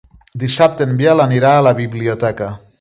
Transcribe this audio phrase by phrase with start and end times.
[0.43, 2.53] Dissabte en Biel anirà a la biblioteca.